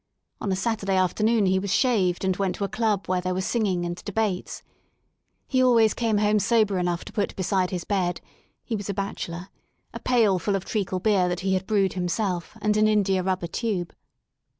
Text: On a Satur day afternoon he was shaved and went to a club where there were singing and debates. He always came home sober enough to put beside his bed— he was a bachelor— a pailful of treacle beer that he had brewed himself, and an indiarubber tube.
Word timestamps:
On 0.41 0.51
a 0.51 0.55
Satur 0.55 0.87
day 0.87 0.97
afternoon 0.97 1.45
he 1.45 1.59
was 1.59 1.71
shaved 1.71 2.25
and 2.25 2.35
went 2.35 2.55
to 2.55 2.63
a 2.63 2.67
club 2.67 3.07
where 3.07 3.21
there 3.21 3.35
were 3.35 3.41
singing 3.41 3.85
and 3.85 4.03
debates. 4.03 4.63
He 5.47 5.61
always 5.61 5.93
came 5.93 6.17
home 6.17 6.39
sober 6.39 6.79
enough 6.79 7.05
to 7.05 7.13
put 7.13 7.35
beside 7.35 7.69
his 7.69 7.83
bed— 7.83 8.19
he 8.65 8.75
was 8.75 8.89
a 8.89 8.95
bachelor— 8.95 9.49
a 9.93 9.99
pailful 9.99 10.55
of 10.55 10.65
treacle 10.65 10.99
beer 10.99 11.29
that 11.29 11.41
he 11.41 11.53
had 11.53 11.67
brewed 11.67 11.93
himself, 11.93 12.57
and 12.63 12.77
an 12.77 12.87
indiarubber 12.87 13.45
tube. 13.51 13.93